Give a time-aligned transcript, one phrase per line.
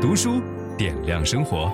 [0.00, 0.40] 读书
[0.78, 1.70] 点亮生活。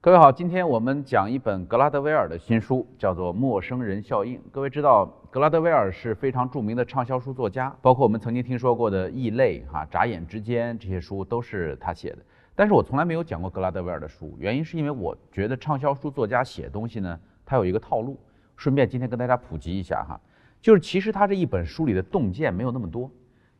[0.00, 4.36] 各位好，今天我们讲一本格拉德威尔的新书，叫做《陌生人效应》。
[4.50, 12.18] 各位知道，格拉德威尔是非常著名的畅销书作家，包括我们曾经听说过的《异类》哈，《眨眼之间》这些书都是他写的。
[12.56, 17.16] 但是我从来没有讲过格拉德威尔的书，原因是因为我觉得畅销书作家写东西呢，
[17.46, 18.18] 他有一个套路。
[18.56, 20.20] 顺便今天跟大家普及一下哈，
[20.60, 23.08] 就是其实他这一本书里的洞见没有那么多。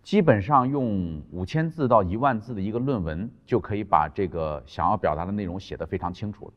[0.09, 6.53] 基本上用五千字到一万字的一个论文就可以把这个想要表达的内容写得非常清楚了。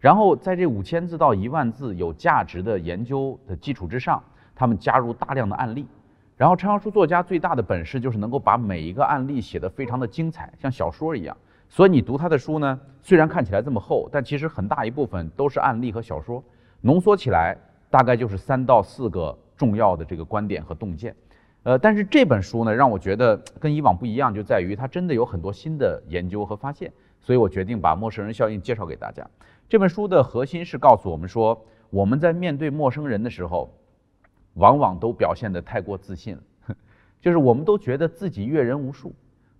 [0.00, 5.86] 然后在这五千字到一万字有价值的研究的基础之上，他们加入大量的案例。
[6.34, 11.36] 然后畅销书作家最大的本事就是能够把每一个案例写得非常的精彩，像小说一样。
[11.68, 16.42] 所以你读他的书呢，虽然看起来这么厚，但其实很大一部分都是案例和小说，
[16.80, 17.54] 浓缩起来
[17.90, 21.14] 大概就是三到四个重要的这个观点和洞见。
[21.64, 29.26] 呃，但是这本书呢，让我觉得跟以往不一样，就在于它真的有很多新的研究和发现，所以我决定把陌生人效应介绍给大家。
[29.66, 33.72] 这本书的核心是告诉我们说，我们在面对陌生人的时候，
[34.54, 36.76] 往往都表现得太过自信了，
[37.18, 39.14] 就是我们都觉得自己阅人无数，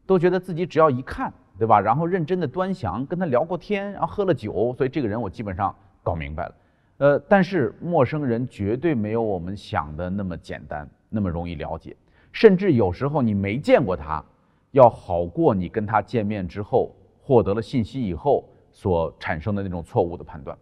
[0.05, 1.81] 都觉得自己只要一看，对吧？
[1.81, 6.55] 然后认真的端详，跟他聊过天，然后喝了酒，所以这个人我基本上搞明白了。
[6.99, 10.89] 呃，但是陌生人绝对没有我们想的那么简单。
[11.17, 11.97] 那么容易了解，
[12.33, 14.25] 甚至有时候你没见过他，
[14.73, 20.59] 要好过你跟他见面之后获得了信息以后所产生的那种错误的判断。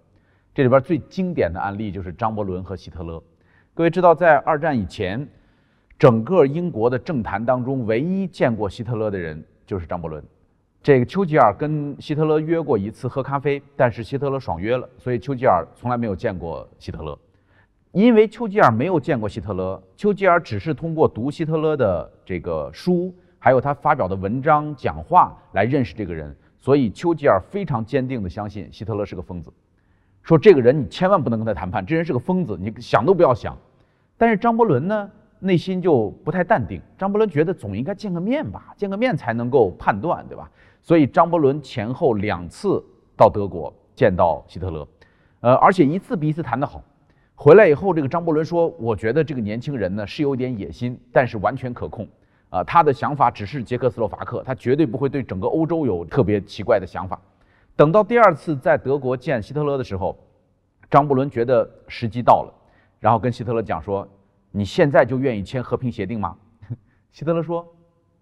[0.53, 3.22] 这里边最经典的案例就是张伯伦和希特勒。
[3.72, 5.27] 各位知道，在二战以前，
[5.98, 10.22] 整个英国的政坛当中，唯一见过希特勒的人就是张伯伦。
[10.83, 17.16] 这个丘吉尔跟希特勒约过一次喝咖啡，但是希特勒爽约了，所以丘吉尔从来没有见过希特勒。
[17.92, 29.53] 因为丘吉尔没有见过希特勒，丘吉尔只是通过读希特勒的这个书，还有他发表的文章、讲话来认识这个人，所以丘吉尔非常坚定地相信希特勒是个疯子，
[30.25, 33.56] 说这个人你千万不能跟他谈判，这人是个疯子，你想都不要想。
[34.19, 35.09] 但是张伯伦呢，
[35.44, 40.48] 内心就不太淡定，张伯伦觉得总应该见个面吧，见个面才能够判断，对吧？
[40.80, 42.80] 所以张伯伦前后两次
[43.16, 44.86] 到德国见到希特勒，
[45.41, 46.80] 呃，而且一次比一次谈得好。
[47.34, 52.06] 回来以后，这个张伯伦说：“我觉得这个年轻人呢是有点野心，但是完全可控。
[52.50, 57.20] 啊，他的想法只是捷克斯洛伐克，他绝对不会对整个欧洲有特别奇怪的想法。”
[57.74, 60.16] 等到第二次在德国见希特勒的时候，
[60.88, 62.54] 张伯伦觉得时机到了，
[63.00, 64.06] 然后跟希特勒讲说
[64.53, 66.37] ：“你现在就愿意签和平协定吗？”
[67.11, 67.67] 希特勒说：“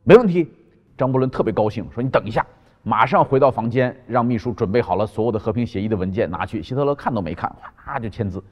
[0.03, 0.49] 没问题。”
[0.97, 2.47] 张伯伦特别高兴，说：“你等一下，
[2.83, 8.43] 马上回到房间，让秘书准备好了所有的和平协议的文件拿去。”希特勒看都没看，哗就签字。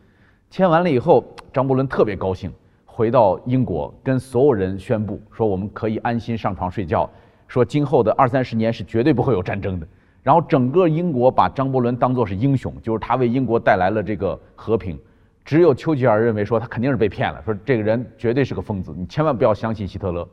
[0.50, 2.50] 签完了以后，张伯伦特别高兴，
[2.87, 7.09] 回到英国跟所有人宣布说：“我们可以安心上床睡觉，
[7.47, 9.87] 说今后的二三十年是绝对不会有战争的。”
[10.25, 14.99] 然后整个英国把张伯伦当作是英雄，就是他为英国带来了这个和平。
[15.48, 20.28] 只有丘吉尔认为说他肯定是被骗了，说这个人绝对是个疯子，你千万不要相信希特勒。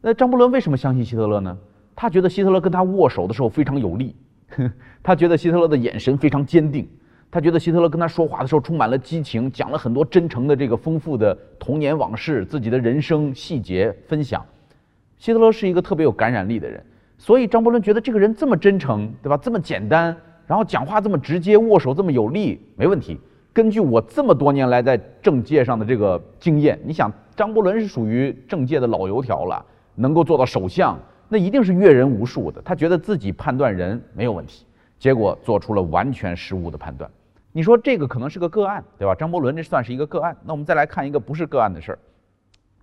[0.00, 1.58] 那张伯伦为什么相信希特勒呢？
[1.94, 4.16] 他觉得希特勒跟他握手的时候非常有力，
[5.04, 6.88] 他觉得希特勒的眼神非常坚定。
[7.30, 14.42] 他觉得希特勒跟他说话的时候充满了激情，讲了很多真诚的这个丰富的童年往事，自己的人生细节分享。
[15.18, 16.82] 希特勒是一个特别有感染力的人，
[17.18, 19.36] 所以张伯伦觉得这个人这么真诚，对吧？
[19.36, 23.20] 这么简单，然后讲话这么直接，握手这么有力，没问题。
[23.52, 29.64] 根据我这么多年来在政界上的这个经验，你想张伯伦是属于政界的老油条了，
[29.96, 32.62] 能够做到首相，那一定是阅人无数的。
[32.62, 34.64] 他觉得自己判断人没有问题，
[34.98, 37.10] 结果做出了完全失误的判断。
[37.52, 39.14] 你说这个可能是个个案，对吧？
[39.14, 40.36] 张伯伦这算是一个个案。
[40.44, 41.98] 那我们再来看一个不是个案的事儿，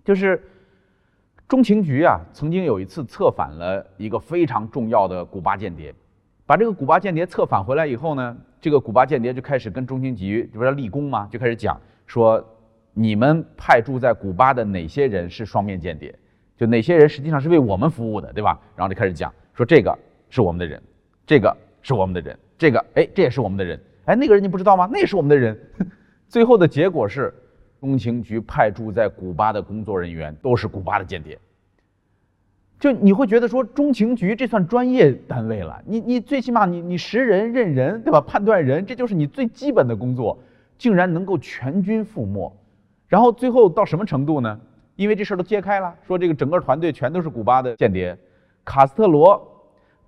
[0.04, 0.42] 就是
[1.48, 5.94] 中情局啊，曾经有一次策反了一个非常重要的古巴间谍，
[6.44, 11.28] 把这个古巴间谍策反回来以后呢，这个古巴间谍就开始跟中情局，这不是立功吗？
[11.30, 12.44] 就开始讲说，
[12.92, 16.14] 你们派驻在古巴的哪些人是双面间谍，
[16.56, 18.58] 就哪些人实际上是为我们服务的，对吧？
[18.74, 19.96] 然后就开始讲说，这个
[20.28, 20.82] 是我们的人，
[21.24, 23.80] 这个是我们的人，这个哎，这也是我们的人。
[24.06, 24.88] 哎，那个人你不知道吗？
[24.90, 25.56] 那是我们的人。
[26.28, 27.32] 最后的结果是，
[27.80, 31.38] 中情局派驻在古巴的工作人员都是古巴的间谍。
[32.78, 35.82] 就你会觉得说，中情局这算专业单位了。
[35.84, 38.20] 你你最起码你你识人认人，对吧？
[38.20, 40.38] 判断人，这就是你最基本的工作，
[40.76, 42.52] 竟然能够全军覆没。
[43.08, 44.60] 然后最后到什么程度呢？
[44.96, 48.16] 因为这事儿都揭开了，说这个整个团队全都是古巴的间谍。
[48.64, 49.40] 卡斯特罗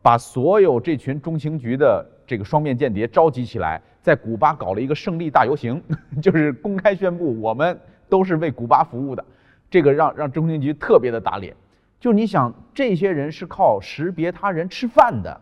[0.02, 2.06] 把所有这群中情局的。
[2.31, 5.82] 这个双面间谍召集起来，在古巴搞了一个胜利大游行，
[6.23, 7.76] 就是公开宣布我们
[8.08, 9.25] 都是为古巴服务的。
[9.69, 11.52] 这个让让中情局特别的打脸。
[12.00, 15.41] 就你想，这些人是靠识别他人吃饭的，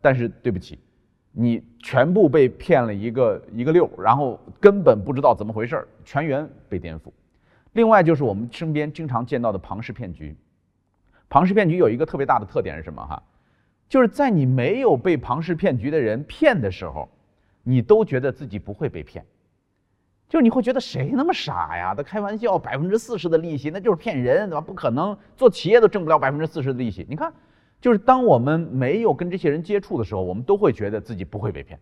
[0.00, 0.80] 但是对不起，
[1.30, 7.12] 你全部被骗了一个一个六，然后根本不知道怎么回事，全员被颠覆。
[7.74, 10.36] 另外就是我们身边经常见到的庞氏骗局，
[11.28, 13.22] 庞氏骗局有一个特别大的特点是什么哈？
[13.88, 17.08] 就是在你没有被庞氏骗局的人骗的时候，
[17.62, 19.24] 你都觉得自己不会被骗。
[20.28, 21.94] 就是你会觉得谁那么傻呀？
[21.94, 24.60] 他开玩笑，百分之四十的利息那就是骗人，对吧？
[24.60, 27.06] 不可能，做企业都挣不了百分之四十的利息。
[27.08, 27.32] 你看，
[27.80, 31.78] 就是当我们没有跟这些人接触的时候，我们都会觉得自己不会被骗。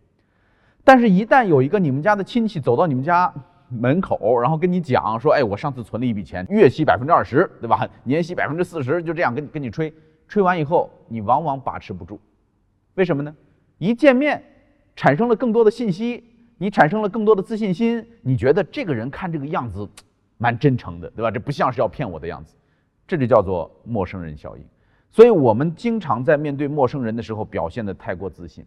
[0.83, 3.33] 但是，一旦有一个你们家的亲戚走到你们家
[3.67, 7.89] 门口，然后跟你讲说：“哎，我上次存了一笔钱，月息百分之二十，对吧？
[8.03, 9.91] 年息百分之四十，就这样跟跟你吹，
[10.27, 12.19] 吹完以后，你往往把持不住。
[12.93, 13.35] 为什么呢？
[13.79, 14.43] 一见面，
[14.95, 16.23] 产生了更多的信息。”
[16.57, 19.87] 你产生了更多的自信心，你觉得这个人看这个样子
[20.37, 21.31] 蛮真诚的，对吧？
[21.31, 22.55] 这不像是要骗我的样子，
[23.07, 24.65] 这就叫做陌生人效应。
[25.09, 28.65] 所以我们经常在面对陌生人的时候表现得太过自信。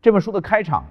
[0.00, 0.84] 这本书的开场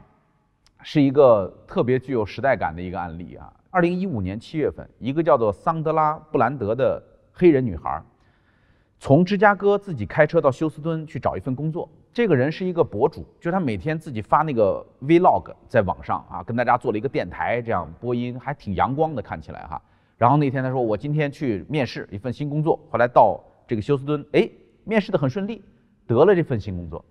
[0.84, 3.52] 是一个特别具有时代感的一个案例啊。
[3.70, 8.02] 二零一五年七月份，一个叫做桑德拉·布兰德的黑人女孩，
[9.00, 11.90] 从芝加哥自己开车到休斯敦去找一份工作。
[12.18, 19.80] 这个人是一个博主，就他每天自己发那个 vlog 在网上啊，跟大家做了一个电台，这样播音还挺阳光的，看起来哈。
[20.18, 24.50] 然后那天他说，我今天去面试一份新工作，后来到这个休斯敦，哎，
[24.84, 25.64] 面试的很顺利，
[26.08, 27.06] 得了这份新工作。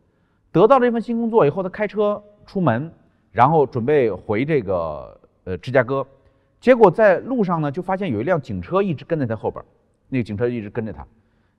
[0.50, 2.92] 得到了这份新工作以后，他开车出门，
[3.30, 6.04] 然后准备回这个呃芝加哥，
[6.58, 9.64] 结果在路上呢，就发现有一辆警车一直跟在他后边，
[10.08, 11.06] 那个警车一直跟着他，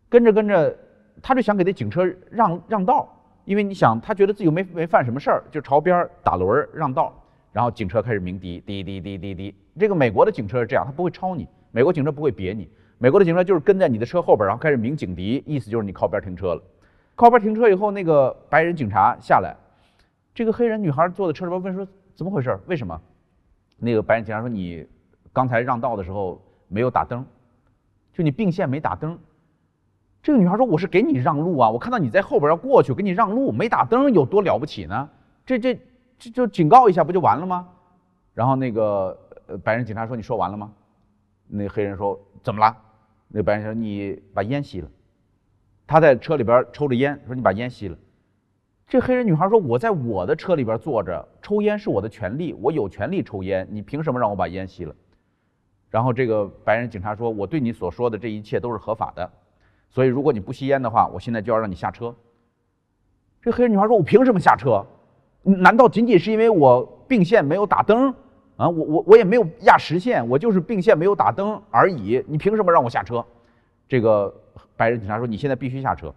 [0.09, 0.77] 跟着跟着，
[1.21, 3.07] 他就想给那警车让让道。
[3.47, 7.13] 因为你想，他觉得自己没没犯什么事儿，就朝边打轮让道，
[7.53, 9.55] 然后警车开始鸣笛，滴滴滴滴滴。
[9.79, 16.61] 这个美国的警车是这样，他不会超你，美国警车不会别你，美国的警车就是跟在你的车后边，然后开始鸣警笛，意思就是你靠边停车了。
[17.15, 19.55] 靠边停车以后，那个白人警察下来，
[20.35, 22.59] 这个黑人女孩坐在车里边问说怎么回事？
[22.65, 23.01] 为什么？
[23.77, 24.85] 那个白人警察说你
[25.31, 27.25] 刚才让道的时候没有打灯，
[28.11, 29.17] 就你并线没打灯。
[30.27, 35.09] 这个女孩说：“我是给你让路啊，我看到你在后边要过去，给你让路，没打灯有多了不起呢？
[35.45, 35.79] 这这
[36.19, 37.69] 这就警告一下不就完了吗？”
[38.35, 39.17] 然后那个
[39.63, 40.69] 白人警察说：“你说完了吗？”
[41.47, 42.75] 那黑人说：“怎么了？”
[43.29, 44.89] 那白人说：“你把烟熄了。”
[45.87, 47.97] 他在车里边抽着烟，说：“你把烟熄了。”
[48.85, 54.93] 这黑人女孩说：“我在我的车里边坐着，抽烟是我的权利，我有权利抽烟，你凭什么让我把烟熄了？”
[55.89, 59.31] 然后这个白人警察说：“我对你所说的这一切都是合法的。”
[59.89, 62.13] 所以，如果你不吸烟的话，我现在就要让你下车。
[63.41, 64.85] 这黑人女孩说：“我凭什么下车？
[65.41, 68.13] 难道仅仅是因为我并线没有打灯
[68.57, 68.67] 啊？
[68.67, 72.23] 我我我也没有压实线，我就是并线没有打灯而已。
[72.27, 73.25] 你凭什么让我下车？”
[73.87, 74.33] 这个
[74.75, 76.13] 白人警察说：“你现在必须下车。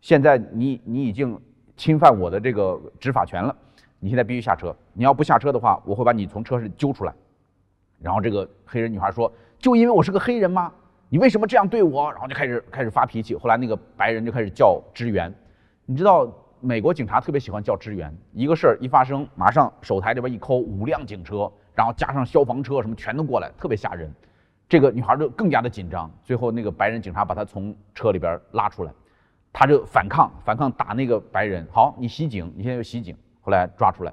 [0.00, 1.40] 现在你你已经
[1.76, 3.56] 侵犯我的这个执法权了，
[4.00, 4.74] 你现在必须下车。
[4.92, 7.14] 你要不下车的话，我会把你从车上揪出来。”
[8.02, 10.70] 然后这个黑人女孩说：“就因为我是个黑人吗？”
[11.14, 12.10] 你为什么这样对我？
[12.10, 13.36] 然后就开始开始发脾气。
[13.36, 15.32] 后来那个白人就开始叫支援。
[15.86, 16.28] 你知道
[16.58, 24.12] 美国警察特别喜欢叫支援，一个事儿一发生，马上手台这边一抠，五辆警车，然后加上消防车什么全都过来，特别吓人。
[24.68, 26.10] 这个女孩就更加的紧张。
[26.24, 28.90] 最后那个白人警察把她从车里边拉出来，
[29.52, 31.64] 她就反抗，反抗打那个白人。
[31.70, 33.16] 好，你袭警，你现在就袭警。
[33.40, 34.12] 后来抓出来。